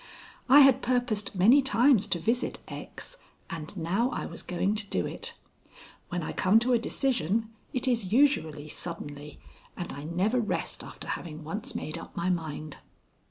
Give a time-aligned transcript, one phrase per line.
[0.49, 3.17] I had purposed many times to visit X.,
[3.51, 5.35] and now I was going to do it.
[6.09, 9.39] When I come to a decision, it is usually suddenly,
[9.77, 12.77] and I never rest after having once made up my mind.